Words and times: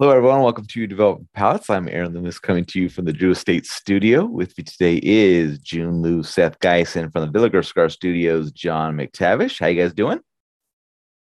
Hello, 0.00 0.10
everyone. 0.10 0.42
Welcome 0.42 0.66
to 0.66 0.88
Developing 0.88 1.28
Palates. 1.36 1.70
I'm 1.70 1.86
Aaron 1.86 2.12
Loomis 2.12 2.40
coming 2.40 2.64
to 2.64 2.80
you 2.80 2.88
from 2.88 3.04
the 3.04 3.12
Drew 3.12 3.30
Estate 3.30 3.64
Studio. 3.64 4.24
With 4.24 4.58
me 4.58 4.64
today 4.64 4.98
is 5.00 5.60
June 5.60 6.02
Liu, 6.02 6.24
Seth 6.24 6.58
Geisen 6.58 7.12
from 7.12 7.30
the 7.30 7.38
Villiger 7.38 7.64
Scar 7.64 7.88
Studios, 7.88 8.50
John 8.50 8.96
McTavish. 8.96 9.60
How 9.60 9.68
you 9.68 9.80
guys 9.80 9.94
doing? 9.94 10.18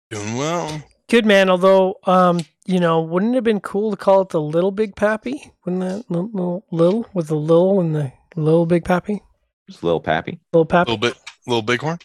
Doing 0.09 0.37
well. 0.37 0.83
Good 1.11 1.27
man. 1.27 1.51
Although, 1.51 1.97
um, 2.05 2.41
you 2.65 2.81
know, 2.81 3.03
wouldn't 3.03 3.33
it 3.33 3.35
have 3.35 3.45
been 3.45 3.61
cool 3.61 3.91
to 3.91 3.97
call 3.99 4.23
it 4.23 4.31
the 4.31 4.41
Little 4.41 4.73
Big 4.73 4.97
Pappy? 4.97 5.53
Wouldn't 5.67 5.83
that 5.83 6.11
little, 6.11 6.31
little, 6.33 6.65
little 6.71 7.07
with 7.13 7.27
the 7.27 7.37
little 7.37 7.79
and 7.81 7.95
the 7.95 8.11
Little 8.37 8.65
Big 8.65 8.87
Pappy? 8.87 9.21
Just 9.69 9.85
Little 9.85 10.01
Pappy. 10.01 10.41
Little 10.55 10.65
Pappy. 10.65 10.93
little 10.93 11.11
bit, 11.11 11.19
little 11.47 11.61
bighorn. 11.61 11.99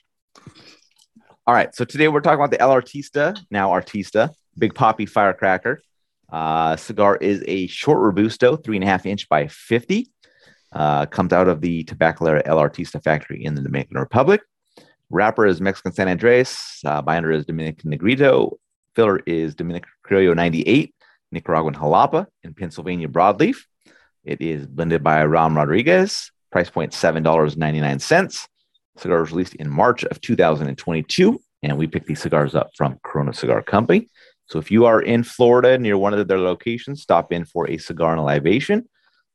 All 1.47 1.53
right. 1.53 1.73
So 1.73 1.85
today 1.85 2.09
we're 2.09 2.19
talking 2.19 2.41
about 2.41 2.51
the 2.51 2.59
El 2.59 2.71
Artista, 2.71 3.39
now 3.49 3.69
Artista, 3.69 4.31
Big 4.57 4.73
Papi 4.73 5.07
Firecracker. 5.07 5.81
Uh, 6.31 6.75
cigar 6.75 7.17
is 7.17 7.43
a 7.47 7.67
short 7.67 7.99
Robusto, 7.99 8.55
three 8.55 8.77
and 8.77 8.83
a 8.83 8.87
half 8.87 9.05
inch 9.05 9.27
by 9.27 9.47
50. 9.47 10.09
Uh, 10.71 11.05
comes 11.05 11.33
out 11.33 11.49
of 11.49 11.59
the 11.59 11.83
Tabacalera 11.83 12.41
El 12.45 12.57
Artista 12.57 13.03
factory 13.03 13.43
in 13.43 13.55
the 13.55 13.61
Dominican 13.61 13.97
Republic. 13.97 14.41
Wrapper 15.09 15.45
is 15.45 15.59
Mexican 15.59 15.91
San 15.91 16.07
Andres. 16.07 16.79
Uh, 16.85 17.01
binder 17.01 17.31
is 17.31 17.45
Dominican 17.45 17.89
Negrito. 17.89 18.57
Filler 18.95 19.21
is 19.25 19.55
Dominican 19.55 19.89
Criollo 20.05 20.33
98, 20.35 20.95
Nicaraguan 21.33 21.75
Jalapa, 21.75 22.27
and 22.43 22.55
Pennsylvania 22.55 23.09
Broadleaf. 23.09 23.57
It 24.23 24.41
is 24.41 24.65
blended 24.67 25.03
by 25.03 25.23
Ram 25.25 25.57
Rodriguez. 25.57 26.31
Price 26.51 26.69
point 26.69 26.93
$7.99. 26.93 28.47
Cigar 28.97 29.19
was 29.19 29.31
released 29.31 29.55
in 29.55 29.69
March 29.69 30.03
of 30.05 30.21
2022, 30.21 31.41
and 31.63 31.77
we 31.77 31.87
picked 31.87 32.07
these 32.07 32.21
cigars 32.21 32.55
up 32.55 32.71
from 32.75 32.99
Corona 33.03 33.33
Cigar 33.33 33.61
Company. 33.61 34.09
So 34.47 34.59
if 34.59 34.69
you 34.69 34.85
are 34.85 35.01
in 35.01 35.23
Florida 35.23 35.77
near 35.77 35.97
one 35.97 36.13
of 36.13 36.27
their 36.27 36.39
locations, 36.39 37.01
stop 37.01 37.31
in 37.31 37.45
for 37.45 37.69
a 37.69 37.77
cigar 37.77 38.11
and 38.11 38.19
a 38.19 38.23
libation. 38.23 38.87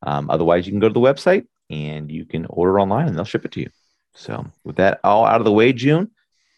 Um, 0.02 0.30
otherwise, 0.30 0.66
you 0.66 0.72
can 0.72 0.80
go 0.80 0.88
to 0.88 0.94
the 0.94 1.00
website 1.00 1.46
and 1.70 2.10
you 2.10 2.26
can 2.26 2.46
order 2.46 2.78
online 2.78 3.08
and 3.08 3.16
they'll 3.16 3.24
ship 3.24 3.44
it 3.44 3.52
to 3.52 3.60
you. 3.60 3.70
So 4.14 4.46
with 4.64 4.76
that 4.76 5.00
all 5.04 5.24
out 5.24 5.40
of 5.40 5.44
the 5.44 5.52
way, 5.52 5.72
June, 5.72 6.10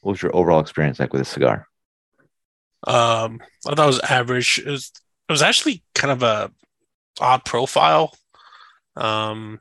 what 0.02 0.12
was 0.12 0.22
your 0.22 0.34
overall 0.34 0.60
experience 0.60 0.98
like 1.00 1.12
with 1.12 1.22
a 1.22 1.24
cigar? 1.24 1.66
Um, 2.86 3.40
I 3.66 3.74
thought 3.74 3.84
it 3.84 3.86
was 3.86 4.00
average. 4.00 4.62
It 4.64 4.70
was 4.70 4.92
it 5.28 5.32
was 5.32 5.42
actually 5.42 5.82
kind 5.94 6.12
of 6.12 6.22
a 6.22 6.50
odd 7.20 7.44
profile. 7.44 8.16
Um, 8.96 9.60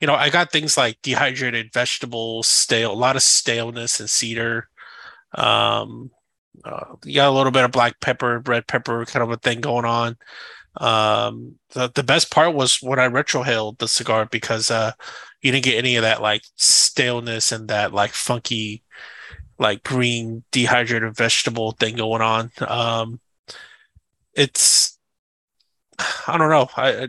you 0.00 0.06
know, 0.06 0.14
I 0.14 0.30
got 0.30 0.52
things 0.52 0.76
like 0.76 0.98
dehydrated 1.02 1.72
vegetables, 1.72 2.48
stale, 2.48 2.92
a 2.92 2.94
lot 2.94 3.16
of 3.16 3.22
staleness 3.22 4.00
and 4.00 4.10
cedar. 4.10 4.68
Um, 5.34 6.10
uh, 6.64 6.94
you 7.04 7.16
got 7.16 7.28
a 7.28 7.36
little 7.36 7.52
bit 7.52 7.64
of 7.64 7.72
black 7.72 8.00
pepper, 8.00 8.40
red 8.40 8.66
pepper, 8.66 9.04
kind 9.04 9.22
of 9.22 9.30
a 9.30 9.36
thing 9.36 9.60
going 9.60 9.84
on. 9.84 10.16
Um, 10.76 11.56
the, 11.70 11.90
the 11.94 12.02
best 12.02 12.30
part 12.30 12.54
was 12.54 12.82
when 12.82 12.98
I 12.98 13.08
retrohaled 13.08 13.78
the 13.78 13.88
cigar 13.88 14.26
because 14.26 14.70
uh, 14.70 14.92
you 15.40 15.52
didn't 15.52 15.64
get 15.64 15.78
any 15.78 15.96
of 15.96 16.02
that 16.02 16.22
like 16.22 16.42
staleness 16.56 17.52
and 17.52 17.68
that 17.68 17.92
like 17.92 18.12
funky, 18.12 18.82
like 19.58 19.82
green 19.84 20.44
dehydrated 20.50 21.16
vegetable 21.16 21.72
thing 21.72 21.96
going 21.96 22.22
on. 22.22 22.50
Um, 22.66 23.20
it's, 24.34 24.98
I 26.26 26.36
don't 26.38 26.50
know. 26.50 26.68
I, 26.76 26.88
I 27.04 27.08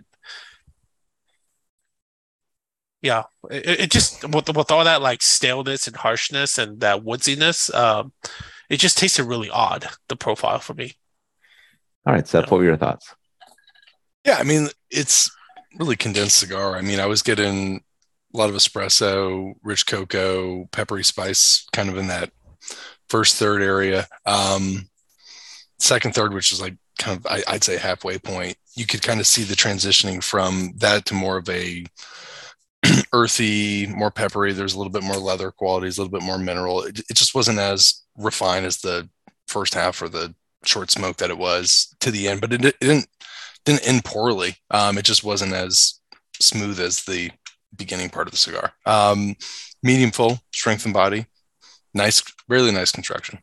yeah, 3.01 3.23
it, 3.51 3.81
it 3.81 3.91
just 3.91 4.27
with 4.29 4.49
with 4.55 4.71
all 4.71 4.83
that 4.83 5.01
like 5.01 5.21
staleness 5.21 5.87
and 5.87 5.95
harshness 5.95 6.57
and 6.57 6.79
that 6.79 7.03
woodsiness, 7.03 7.73
um, 7.73 8.11
it 8.69 8.77
just 8.77 8.97
tasted 8.97 9.23
really 9.23 9.49
odd. 9.49 9.87
The 10.07 10.15
profile 10.15 10.59
for 10.59 10.73
me. 10.73 10.93
All 12.05 12.13
right, 12.13 12.27
Seth, 12.27 12.51
what 12.51 12.59
were 12.59 12.65
your 12.65 12.77
thoughts? 12.77 13.15
Yeah, 14.25 14.37
I 14.39 14.43
mean, 14.43 14.69
it's 14.89 15.29
really 15.77 15.95
condensed 15.95 16.39
cigar. 16.39 16.75
I 16.75 16.81
mean, 16.81 16.99
I 16.99 17.05
was 17.05 17.21
getting 17.21 17.83
a 18.33 18.37
lot 18.37 18.49
of 18.49 18.55
espresso, 18.55 19.53
rich 19.63 19.85
cocoa, 19.87 20.65
peppery 20.71 21.03
spice, 21.03 21.65
kind 21.73 21.89
of 21.89 21.97
in 21.97 22.07
that 22.07 22.31
first 23.09 23.35
third 23.35 23.61
area. 23.61 24.07
Um, 24.25 24.89
second 25.79 26.13
third, 26.13 26.33
which 26.33 26.51
is 26.51 26.61
like 26.61 26.75
kind 26.99 27.17
of 27.17 27.25
I, 27.27 27.43
I'd 27.47 27.63
say 27.63 27.77
halfway 27.77 28.17
point, 28.17 28.57
you 28.75 28.85
could 28.85 29.01
kind 29.01 29.19
of 29.19 29.27
see 29.27 29.43
the 29.43 29.55
transitioning 29.55 30.23
from 30.23 30.73
that 30.77 31.05
to 31.07 31.13
more 31.13 31.37
of 31.37 31.49
a 31.49 31.85
earthy, 33.15 33.87
more 33.87 34.11
peppery. 34.11 34.51
There's 34.51 34.73
a 34.73 34.77
little 34.77 34.91
bit 34.91 35.03
more 35.03 35.15
leather 35.15 35.49
qualities, 35.49 35.97
a 35.97 36.01
little 36.01 36.19
bit 36.19 36.25
more 36.25 36.37
mineral. 36.37 36.83
It, 36.83 36.99
it 37.09 37.15
just 37.15 37.33
wasn't 37.33 37.59
as 37.59 38.01
refined 38.17 38.65
as 38.65 38.77
the 38.77 39.09
first 39.47 39.73
half 39.73 40.01
or 40.01 40.09
the 40.09 40.35
short 40.65 40.91
smoke 40.91 41.17
that 41.17 41.29
it 41.29 41.37
was 41.37 41.95
to 42.01 42.11
the 42.11 42.27
end, 42.27 42.41
but 42.41 42.51
it, 42.51 42.65
it 42.65 42.79
didn't 42.79 43.07
didn't 43.63 43.87
end 43.87 44.03
poorly. 44.03 44.57
Um, 44.69 44.97
it 44.97 45.05
just 45.05 45.23
wasn't 45.23 45.53
as 45.53 45.99
smooth 46.39 46.79
as 46.79 47.03
the 47.03 47.31
beginning 47.75 48.09
part 48.09 48.27
of 48.27 48.31
the 48.31 48.37
cigar. 48.37 48.73
Um, 48.85 49.35
medium 49.81 50.11
full, 50.11 50.39
strength 50.51 50.83
and 50.85 50.93
body, 50.93 51.25
nice, 51.93 52.21
really 52.49 52.71
nice 52.71 52.91
construction. 52.91 53.39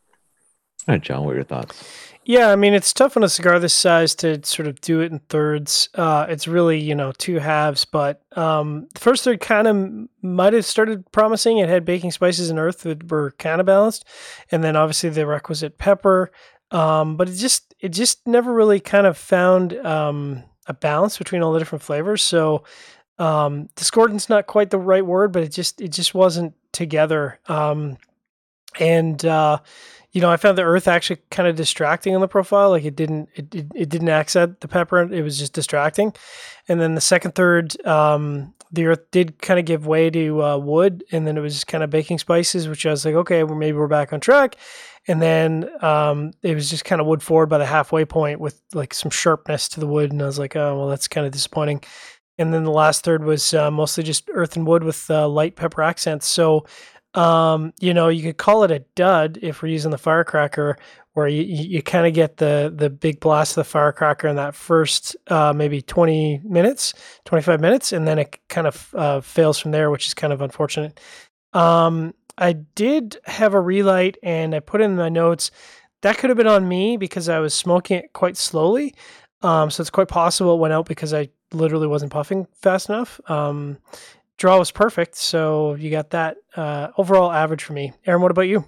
All 0.89 0.95
right, 0.95 1.01
John, 1.01 1.25
what 1.25 1.33
are 1.33 1.37
your 1.37 1.45
thoughts? 1.45 2.13
Yeah, 2.25 2.51
I 2.51 2.57
mean, 2.57 2.73
it's 2.73 2.93
tough 2.93 3.17
on 3.17 3.25
a 3.25 3.29
cigar 3.29 3.59
this 3.59 3.73
size 3.73 4.15
to 4.17 4.45
sort 4.45 4.69
of 4.69 4.81
do 4.81 5.01
it 5.01 5.11
in 5.11 5.19
thirds. 5.29 5.89
Uh, 5.95 6.27
it's 6.29 6.47
really, 6.47 6.79
you 6.79 6.95
know, 6.95 7.11
two 7.13 7.41
halves, 7.41 7.85
but 7.85 8.23
um, 8.37 8.89
the 8.95 9.01
first 9.01 9.25
third 9.25 9.41
kind 9.41 9.67
of 9.67 10.09
might 10.23 10.53
have 10.53 10.65
started 10.65 11.11
promising. 11.11 11.59
It 11.59 11.69
had 11.69 11.85
baking 11.85 12.13
spices 12.13 12.49
and 12.49 12.61
earth 12.61 12.83
that 12.83 13.11
were 13.11 13.33
kind 13.39 13.61
of 13.61 13.67
balanced, 13.67 14.05
and 14.53 14.63
then 14.63 14.77
obviously 14.77 15.11
the 15.11 15.27
requisite 15.27 15.79
pepper. 15.79 16.31
Um, 16.71 17.17
but 17.17 17.29
it 17.29 17.35
just 17.35 17.75
it 17.81 17.91
just 17.91 18.27
never 18.27 18.53
really 18.53 18.79
kind 18.79 19.07
of 19.07 19.19
found 19.19 19.75
um, 19.85 20.45
a 20.67 20.75
balance 20.75 21.19
between 21.19 21.43
all 21.43 21.53
the 21.53 21.59
different 21.59 21.83
flavors. 21.83 22.23
So 22.23 22.63
um, 23.19 23.69
discordant's 23.75 24.29
not 24.29 24.47
quite 24.47 24.71
the 24.71 24.79
right 24.79 25.05
word, 25.05 25.33
but 25.33 25.43
it 25.43 25.51
just 25.51 25.81
it 25.81 25.89
just 25.89 26.15
wasn't 26.15 26.55
together. 26.73 27.41
Um, 27.49 27.99
and 28.79 29.25
uh, 29.25 29.59
you 30.13 30.21
know, 30.21 30.31
I 30.31 30.37
found 30.37 30.59
the 30.59 30.63
earth 30.63 30.89
actually 30.89 31.21
kind 31.31 31.49
of 31.49 31.57
distracting 31.57 32.15
on 32.15 32.21
the 32.21 32.29
profile. 32.29 32.71
Like 32.71 32.85
it 32.85 32.95
didn't 32.95 33.31
it, 33.35 33.55
it, 33.55 33.67
it 33.75 33.89
didn't 33.89 34.11
accent 34.11 34.61
the 34.61 34.69
pepper. 34.69 35.01
It 35.13 35.23
was 35.23 35.39
just 35.39 35.55
distracting. 35.55 36.15
And 36.69 36.81
then 36.81 36.95
the 36.95 37.01
second 37.01 37.35
third, 37.35 37.85
um, 37.87 38.55
the 38.71 38.87
earth 38.87 39.11
did 39.11 39.41
kind 39.41 39.59
of 39.59 39.67
give 39.67 39.87
way 39.87 40.11
to 40.11 40.43
uh, 40.43 40.57
wood, 40.59 41.05
and 41.13 41.27
then 41.27 41.37
it 41.37 41.41
was 41.41 41.65
kind 41.65 41.83
of 41.83 41.91
baking 41.91 42.19
spices, 42.19 42.69
which 42.69 42.87
I 42.87 42.91
was 42.91 43.05
like, 43.05 43.15
okay, 43.15 43.43
well 43.43 43.57
maybe 43.57 43.77
we're 43.77 43.89
back 43.89 44.13
on 44.13 44.21
track. 44.21 44.57
And 45.09 45.21
then 45.21 45.69
um, 45.83 46.31
it 46.43 46.55
was 46.55 46.71
just 46.71 46.85
kind 46.85 47.01
of 47.01 47.07
wood 47.07 47.23
forward 47.23 47.49
by 47.49 47.59
the 47.59 47.67
halfway 47.67 48.05
point 48.05 48.39
with 48.39 48.63
like 48.73 48.95
some 48.95 49.11
sharpness 49.11 49.69
to 49.71 49.81
the 49.81 49.87
wood, 49.87 50.13
and 50.13 50.23
I 50.23 50.27
was 50.27 50.39
like, 50.39 50.57
oh 50.57 50.79
well, 50.79 50.89
that's 50.89 51.09
kind 51.09 51.27
of 51.27 51.33
disappointing. 51.33 51.83
And 52.39 52.53
then 52.53 52.65
the 52.65 52.71
last 52.71 53.05
third 53.05 53.25
was 53.25 53.53
uh, 53.53 53.71
mostly 53.71 54.05
just 54.05 54.29
earth 54.33 54.57
and 54.57 54.67
wood 54.67 54.85
with 54.85 55.11
uh, 55.11 55.29
light 55.29 55.55
pepper 55.55 55.83
accents. 55.83 56.27
So 56.27 56.65
um, 57.15 57.73
you 57.81 57.93
know, 57.93 58.09
you 58.09 58.23
could 58.23 58.39
call 58.39 58.65
it 58.65 58.71
a 58.71 58.81
dud 58.95 59.39
if 59.43 59.63
we're 59.63 59.69
using 59.69 59.91
the 59.91 59.99
firecracker, 59.99 60.79
where 61.15 61.29
you, 61.29 61.43
you, 61.43 61.83
kind 61.83 62.07
of 62.07 62.15
get 62.15 62.39
the 62.39 62.73
the 62.75 62.89
big 62.89 63.21
blast 63.21 63.53
of 63.53 63.67
the 63.67 63.71
firecracker 63.71 64.29
in 64.29 64.37
that 64.37 64.55
first 64.55 65.15
uh, 65.29 65.53
maybe 65.53 65.83
20 65.83 66.41
minutes, 66.43 66.95
25 67.27 67.61
minutes, 67.61 67.93
and 67.93 68.09
then 68.09 68.19
it 68.19 68.39
kind 68.49 68.67
of 68.67 68.95
uh, 68.95 69.21
fails 69.21 69.59
from 69.59 69.73
there, 69.73 69.91
which 69.91 70.07
is 70.07 70.15
kind 70.15 70.33
of 70.33 70.41
unfortunate. 70.41 70.99
Um, 71.53 72.15
I 72.39 72.55
did 72.55 73.19
have 73.25 73.53
a 73.53 73.61
relight, 73.61 74.17
and 74.23 74.55
I 74.55 74.61
put 74.61 74.81
in 74.81 74.97
my 74.97 75.11
notes 75.11 75.51
that 76.03 76.19
could 76.19 76.31
have 76.31 76.37
been 76.37 76.47
on 76.47 76.69
me 76.69 76.97
because 76.97 77.29
I 77.29 77.39
was 77.39 77.55
smoking 77.55 77.99
it 77.99 78.13
quite 78.13 78.37
slowly. 78.37 78.95
Um, 79.43 79.71
so 79.71 79.81
it's 79.81 79.91
quite 79.91 80.09
possible 80.09 80.55
it 80.55 80.61
went 80.61 80.75
out 80.75 80.87
because 80.87 81.15
I 81.15 81.29
literally 81.53 81.87
wasn't 81.87 82.13
puffing 82.13 82.47
fast 82.55 82.89
enough. 82.89 83.21
Um, 83.29 83.79
draw 84.43 84.59
was 84.59 84.73
perfect, 84.73 85.15
so 85.15 85.75
you 85.77 85.89
got 85.89 86.11
that 86.11 86.37
uh, 86.57 86.89
overall 86.99 87.31
average 87.31 87.63
for 87.63 87.75
me. 87.75 87.93
Aaron, 88.07 88.21
what 88.21 88.33
about 88.33 88.49
you? 88.49 88.65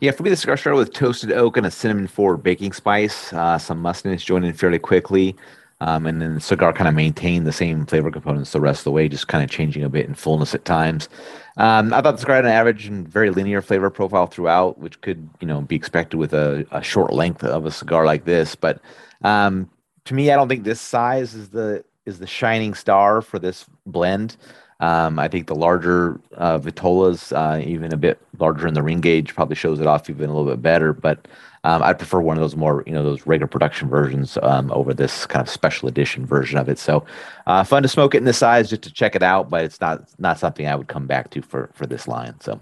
Yeah, 0.00 0.12
for 0.12 0.22
me, 0.22 0.30
the 0.30 0.36
cigar 0.36 0.56
started 0.56 0.78
with 0.78 0.92
toasted 0.92 1.32
oak 1.32 1.56
and 1.56 1.66
a 1.66 1.72
cinnamon 1.72 2.06
forward 2.06 2.44
baking 2.44 2.72
spice. 2.72 3.32
Uh, 3.32 3.58
some 3.58 3.82
mustiness 3.82 4.22
joined 4.22 4.44
in 4.44 4.52
fairly 4.52 4.78
quickly. 4.78 5.34
Um, 5.80 6.06
and 6.06 6.22
then 6.22 6.36
the 6.36 6.40
cigar 6.40 6.72
kind 6.72 6.86
of 6.86 6.94
maintained 6.94 7.48
the 7.48 7.52
same 7.52 7.84
flavor 7.84 8.12
components 8.12 8.52
the 8.52 8.60
rest 8.60 8.80
of 8.80 8.84
the 8.84 8.92
way, 8.92 9.08
just 9.08 9.26
kind 9.26 9.42
of 9.42 9.50
changing 9.50 9.82
a 9.82 9.88
bit 9.88 10.06
in 10.06 10.14
fullness 10.14 10.54
at 10.54 10.64
times. 10.64 11.08
Um, 11.56 11.92
I 11.92 12.00
thought 12.00 12.12
the 12.12 12.18
cigar 12.18 12.36
had 12.36 12.44
an 12.44 12.52
average 12.52 12.86
and 12.86 13.08
very 13.08 13.30
linear 13.30 13.62
flavor 13.62 13.90
profile 13.90 14.28
throughout, 14.28 14.78
which 14.78 15.00
could, 15.00 15.28
you 15.40 15.48
know, 15.48 15.62
be 15.62 15.74
expected 15.74 16.18
with 16.18 16.32
a, 16.32 16.64
a 16.70 16.80
short 16.80 17.12
length 17.12 17.42
of 17.42 17.66
a 17.66 17.72
cigar 17.72 18.06
like 18.06 18.24
this. 18.24 18.54
But 18.54 18.80
um, 19.22 19.68
to 20.04 20.14
me, 20.14 20.30
I 20.30 20.36
don't 20.36 20.48
think 20.48 20.62
this 20.62 20.80
size 20.80 21.34
is 21.34 21.48
the 21.48 21.84
is 22.04 22.20
the 22.20 22.26
shining 22.26 22.72
star 22.72 23.20
for 23.20 23.40
this 23.40 23.66
blend. 23.84 24.36
Um, 24.80 25.18
I 25.18 25.28
think 25.28 25.46
the 25.46 25.54
larger 25.54 26.20
uh, 26.36 26.58
Vitolas, 26.58 27.32
uh, 27.34 27.64
even 27.66 27.92
a 27.92 27.96
bit 27.96 28.20
larger 28.38 28.66
in 28.66 28.74
the 28.74 28.82
ring 28.82 29.00
gauge, 29.00 29.34
probably 29.34 29.56
shows 29.56 29.80
it 29.80 29.86
off 29.86 30.10
even 30.10 30.28
a 30.28 30.34
little 30.34 30.50
bit 30.50 30.60
better. 30.60 30.92
But 30.92 31.26
um, 31.64 31.82
I 31.82 31.94
prefer 31.94 32.20
one 32.20 32.36
of 32.36 32.42
those 32.42 32.56
more, 32.56 32.84
you 32.86 32.92
know, 32.92 33.02
those 33.02 33.26
regular 33.26 33.48
production 33.48 33.88
versions 33.88 34.36
um, 34.42 34.70
over 34.72 34.92
this 34.92 35.24
kind 35.24 35.46
of 35.46 35.48
special 35.48 35.88
edition 35.88 36.26
version 36.26 36.58
of 36.58 36.68
it. 36.68 36.78
So 36.78 37.04
uh, 37.46 37.64
fun 37.64 37.82
to 37.82 37.88
smoke 37.88 38.14
it 38.14 38.18
in 38.18 38.24
this 38.24 38.38
size 38.38 38.68
just 38.68 38.82
to 38.82 38.92
check 38.92 39.16
it 39.16 39.22
out, 39.22 39.48
but 39.48 39.64
it's 39.64 39.80
not 39.80 40.04
not 40.18 40.38
something 40.38 40.66
I 40.66 40.76
would 40.76 40.88
come 40.88 41.06
back 41.06 41.30
to 41.30 41.42
for 41.42 41.70
for 41.72 41.86
this 41.86 42.06
line. 42.06 42.38
So 42.40 42.60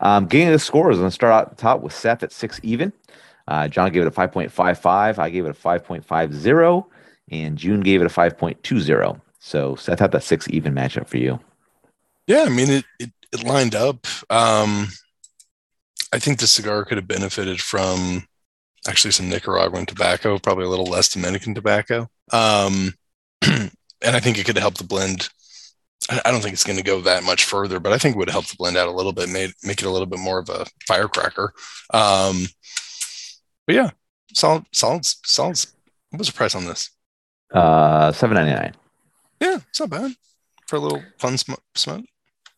um, 0.00 0.26
getting 0.26 0.50
the 0.50 0.58
scores, 0.58 0.96
I'm 0.96 1.02
gonna 1.02 1.10
start 1.12 1.32
out 1.32 1.50
the 1.50 1.62
top 1.62 1.82
with 1.82 1.92
Seth 1.92 2.22
at 2.24 2.32
six 2.32 2.58
even. 2.64 2.92
Uh, 3.46 3.68
John 3.68 3.92
gave 3.92 4.02
it 4.02 4.08
a 4.08 4.10
5.55. 4.10 5.18
I 5.18 5.30
gave 5.30 5.44
it 5.44 5.50
a 5.50 5.52
5.50. 5.52 6.86
And 7.30 7.56
June 7.56 7.80
gave 7.80 8.00
it 8.00 8.06
a 8.06 8.08
5.20. 8.08 9.20
So 9.44 9.76
I 9.88 9.94
thought 9.94 10.12
that 10.12 10.22
six 10.22 10.48
even 10.48 10.74
matchup 10.74 11.06
for 11.06 11.18
you. 11.18 11.38
Yeah, 12.26 12.44
I 12.44 12.48
mean 12.48 12.70
it 12.70 12.84
it, 12.98 13.12
it 13.30 13.44
lined 13.44 13.74
up. 13.74 14.06
Um, 14.30 14.88
I 16.14 16.18
think 16.18 16.38
the 16.38 16.46
cigar 16.46 16.82
could 16.86 16.96
have 16.96 17.06
benefited 17.06 17.60
from 17.60 18.26
actually 18.88 19.10
some 19.10 19.28
Nicaraguan 19.28 19.84
tobacco, 19.84 20.38
probably 20.38 20.64
a 20.64 20.70
little 20.70 20.86
less 20.86 21.10
Dominican 21.10 21.54
tobacco. 21.54 22.08
Um, 22.32 22.94
and 23.42 23.70
I 24.02 24.18
think 24.18 24.38
it 24.38 24.46
could 24.46 24.56
have 24.56 24.62
helped 24.62 24.78
the 24.78 24.84
blend. 24.84 25.28
I 26.08 26.30
don't 26.30 26.40
think 26.40 26.54
it's 26.54 26.64
going 26.64 26.78
to 26.78 26.82
go 26.82 27.02
that 27.02 27.22
much 27.22 27.44
further, 27.44 27.80
but 27.80 27.92
I 27.92 27.98
think 27.98 28.16
it 28.16 28.18
would 28.18 28.30
help 28.30 28.46
the 28.46 28.56
blend 28.56 28.78
out 28.78 28.88
a 28.88 28.92
little 28.92 29.12
bit, 29.12 29.28
made 29.28 29.52
make 29.62 29.82
it 29.82 29.86
a 29.86 29.90
little 29.90 30.06
bit 30.06 30.20
more 30.20 30.38
of 30.38 30.48
a 30.48 30.64
firecracker. 30.88 31.52
Um, 31.92 32.46
but 33.66 33.76
yeah, 33.76 33.90
solid, 34.32 34.64
solid, 34.72 35.04
solid. 35.04 35.66
What 36.08 36.18
was 36.20 36.28
the 36.28 36.32
price 36.32 36.54
on 36.54 36.64
this? 36.64 36.88
Uh, 37.52 38.10
seven 38.12 38.36
ninety 38.36 38.54
nine. 38.54 38.74
Yeah, 39.40 39.58
it's 39.68 39.80
not 39.80 39.90
bad 39.90 40.12
for 40.66 40.76
a 40.76 40.80
little 40.80 41.02
fun 41.18 41.36
sm- 41.38 41.54
smoke. 41.74 42.04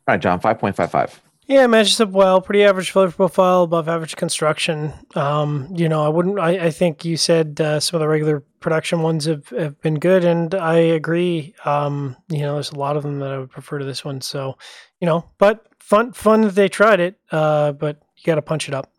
All 0.08 0.14
right, 0.14 0.20
John, 0.20 0.40
5.55. 0.40 1.20
Yeah, 1.48 1.64
it 1.64 1.68
matches 1.68 2.00
up 2.00 2.10
well. 2.10 2.40
Pretty 2.40 2.64
average 2.64 2.90
flavor 2.90 3.12
profile, 3.12 3.62
above 3.62 3.88
average 3.88 4.16
construction. 4.16 4.92
Um, 5.14 5.68
you 5.72 5.88
know, 5.88 6.04
I 6.04 6.08
wouldn't. 6.08 6.40
I, 6.40 6.66
I 6.66 6.70
think 6.70 7.04
you 7.04 7.16
said 7.16 7.60
uh, 7.60 7.78
some 7.78 7.98
of 7.98 8.00
the 8.00 8.08
regular 8.08 8.42
production 8.58 9.02
ones 9.02 9.26
have, 9.26 9.48
have 9.50 9.80
been 9.80 10.00
good, 10.00 10.24
and 10.24 10.52
I 10.56 10.74
agree. 10.74 11.54
Um, 11.64 12.16
you 12.28 12.40
know, 12.40 12.54
there's 12.54 12.72
a 12.72 12.78
lot 12.78 12.96
of 12.96 13.04
them 13.04 13.20
that 13.20 13.30
I 13.30 13.38
would 13.38 13.50
prefer 13.50 13.78
to 13.78 13.84
this 13.84 14.04
one. 14.04 14.20
So, 14.20 14.58
you 15.00 15.06
know, 15.06 15.30
but 15.38 15.68
fun, 15.78 16.12
fun 16.12 16.40
that 16.42 16.56
they 16.56 16.68
tried 16.68 16.98
it. 16.98 17.20
Uh, 17.30 17.70
but 17.70 18.02
you 18.16 18.24
got 18.24 18.34
to 18.36 18.42
punch 18.42 18.66
it 18.66 18.74
up. 18.74 18.90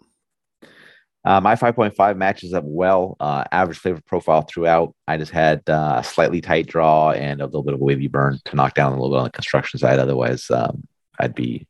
Uh, 1.27 1.41
my 1.41 1.55
5.5 1.55 2.15
matches 2.15 2.53
up 2.53 2.63
well. 2.65 3.17
Uh, 3.19 3.43
average 3.51 3.79
flavor 3.79 3.99
profile 4.05 4.43
throughout. 4.43 4.95
I 5.09 5.17
just 5.17 5.33
had 5.33 5.61
uh, 5.69 5.95
a 5.97 6.03
slightly 6.03 6.39
tight 6.39 6.67
draw 6.67 7.11
and 7.11 7.41
a 7.41 7.45
little 7.45 7.63
bit 7.63 7.73
of 7.73 7.81
a 7.81 7.83
wavy 7.83 8.07
burn 8.07 8.39
to 8.45 8.55
knock 8.55 8.75
down 8.75 8.93
a 8.93 8.95
little 8.95 9.09
bit 9.09 9.19
on 9.19 9.23
the 9.25 9.31
construction 9.31 9.77
side. 9.77 9.99
Otherwise, 9.99 10.49
um, 10.49 10.87
I'd 11.19 11.35
be 11.35 11.67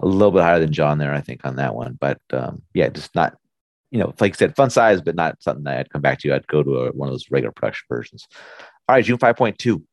a 0.00 0.06
little 0.06 0.32
bit 0.32 0.42
higher 0.42 0.58
than 0.58 0.72
John 0.72 0.98
there, 0.98 1.14
I 1.14 1.20
think, 1.20 1.42
on 1.44 1.54
that 1.54 1.76
one. 1.76 1.98
But 2.00 2.20
um, 2.32 2.62
yeah, 2.74 2.88
just 2.88 3.14
not, 3.14 3.38
you 3.92 4.00
know, 4.00 4.12
like 4.18 4.34
I 4.34 4.36
said, 4.36 4.56
fun 4.56 4.70
size, 4.70 5.00
but 5.00 5.14
not 5.14 5.40
something 5.40 5.62
that 5.64 5.78
I'd 5.78 5.90
come 5.90 6.02
back 6.02 6.18
to. 6.22 6.34
I'd 6.34 6.48
go 6.48 6.64
to 6.64 6.78
a, 6.78 6.90
one 6.90 7.06
of 7.06 7.12
those 7.12 7.30
regular 7.30 7.52
production 7.52 7.86
versions. 7.88 8.26
All 8.88 8.96
right, 8.96 9.04
June 9.04 9.18
5.2. 9.18 9.84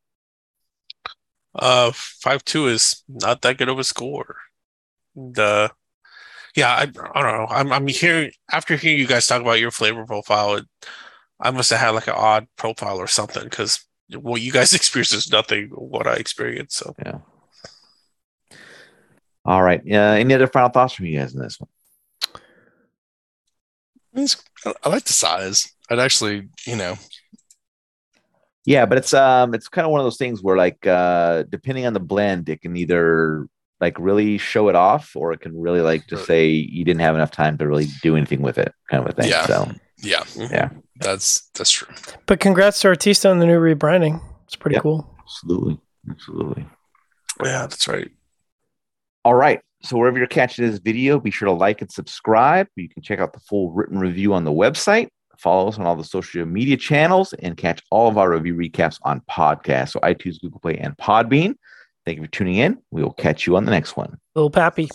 Uh, 1.54 1.92
five 1.94 2.44
two 2.44 2.66
is 2.66 3.04
not 3.08 3.42
that 3.42 3.58
good 3.58 3.68
of 3.68 3.78
a 3.78 3.84
score. 3.84 4.38
The 5.14 5.70
yeah, 6.56 6.70
I, 6.70 6.82
I 6.82 7.22
don't 7.22 7.38
know. 7.38 7.46
I'm 7.48 7.72
I'm 7.72 7.86
hearing 7.86 8.30
after 8.50 8.76
hearing 8.76 8.98
you 8.98 9.06
guys 9.06 9.26
talk 9.26 9.40
about 9.42 9.60
your 9.60 9.70
flavor 9.70 10.04
profile, 10.06 10.54
it, 10.56 10.64
I 11.40 11.50
must 11.50 11.70
have 11.70 11.80
had 11.80 11.90
like 11.90 12.08
an 12.08 12.14
odd 12.16 12.46
profile 12.56 12.98
or 12.98 13.06
something 13.06 13.44
because 13.44 13.84
what 14.14 14.40
you 14.40 14.52
guys 14.52 14.72
experience 14.74 15.12
is 15.12 15.30
nothing 15.30 15.68
what 15.70 16.06
I 16.06 16.14
experienced. 16.14 16.76
So 16.78 16.94
Yeah. 17.04 17.18
All 19.44 19.62
right. 19.62 19.80
Uh, 19.88 19.94
any 20.18 20.34
other 20.34 20.46
final 20.46 20.68
thoughts 20.68 20.94
from 20.94 21.06
you 21.06 21.18
guys 21.18 21.34
in 21.34 21.40
this 21.40 21.58
one? 21.58 21.68
I, 24.14 24.20
it's- 24.22 24.42
I- 24.66 24.74
I 24.84 24.88
like 24.88 25.04
the 25.04 25.12
size. 25.12 25.72
I'd 25.90 25.98
actually, 26.00 26.48
you 26.66 26.76
know, 26.76 26.96
Yeah, 28.64 28.84
but 28.86 28.98
it's 28.98 29.14
um 29.14 29.54
it's 29.54 29.68
kind 29.68 29.86
of 29.86 29.90
one 29.92 30.00
of 30.00 30.04
those 30.04 30.18
things 30.18 30.42
where 30.42 30.56
like 30.56 30.86
uh 30.86 31.44
depending 31.48 31.86
on 31.86 31.94
the 31.94 32.00
blend, 32.00 32.48
it 32.48 32.60
can 32.60 32.76
either 32.76 33.46
like 33.80 33.98
really 33.98 34.38
show 34.38 34.68
it 34.68 34.74
off 34.74 35.12
or 35.14 35.32
it 35.32 35.40
can 35.40 35.58
really 35.60 35.80
like 35.80 36.06
just 36.08 36.26
say 36.26 36.48
you 36.48 36.84
didn't 36.84 37.00
have 37.00 37.14
enough 37.14 37.30
time 37.30 37.56
to 37.58 37.66
really 37.66 37.86
do 38.02 38.16
anything 38.16 38.42
with 38.42 38.58
it, 38.58 38.72
kind 38.90 39.04
of 39.04 39.08
a 39.10 39.12
thing. 39.12 39.30
Yeah. 39.30 39.46
So 39.46 39.70
yeah, 39.98 40.20
mm-hmm. 40.20 40.52
Yeah. 40.54 40.70
that's 41.00 41.48
that's 41.54 41.70
true. 41.70 41.92
But 42.26 42.40
congrats 42.40 42.80
to 42.80 42.88
Artista 42.88 43.30
on 43.30 43.38
the 43.38 43.46
new 43.46 43.58
rebranding. 43.58 44.20
It's 44.44 44.56
pretty 44.56 44.74
Yeah. 44.76 44.80
cool. 44.80 45.14
absolutely. 45.20 45.78
Absolutely. 46.10 46.66
yeah, 47.44 47.60
that's 47.66 47.86
right. 47.86 48.10
All 49.24 49.34
right. 49.34 49.60
So 49.82 49.96
wherever 49.96 50.18
you're 50.18 50.26
catching 50.26 50.66
this 50.68 50.78
video, 50.80 51.20
be 51.20 51.30
sure 51.30 51.46
to 51.46 51.52
like 51.52 51.80
and 51.82 51.90
subscribe. 51.90 52.66
You 52.76 52.88
can 52.88 53.02
check 53.02 53.20
out 53.20 53.32
the 53.32 53.40
full 53.40 53.70
written 53.72 53.98
review 53.98 54.34
on 54.34 54.44
the 54.44 54.50
website. 54.52 55.08
Follow 55.38 55.68
us 55.68 55.78
on 55.78 55.86
all 55.86 55.94
the 55.94 56.02
social 56.02 56.44
media 56.46 56.76
channels 56.76 57.32
and 57.34 57.56
catch 57.56 57.80
all 57.92 58.08
of 58.08 58.18
our 58.18 58.30
review 58.30 58.56
recaps 58.56 58.98
on 59.02 59.20
podcasts. 59.30 59.90
So 59.90 60.00
iTunes, 60.00 60.40
Google 60.40 60.58
Play, 60.58 60.78
and 60.78 60.96
Podbean. 60.96 61.54
Thank 62.08 62.16
you 62.16 62.24
for 62.24 62.30
tuning 62.30 62.56
in. 62.56 62.78
We 62.90 63.02
will 63.02 63.12
catch 63.12 63.46
you 63.46 63.54
on 63.58 63.66
the 63.66 63.70
next 63.70 63.94
one. 63.94 64.18
Little 64.34 64.48
Pappy. 64.48 64.88